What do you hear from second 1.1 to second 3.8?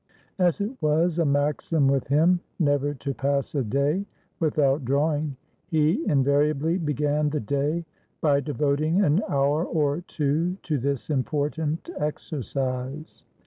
a maxim with him "never to pass a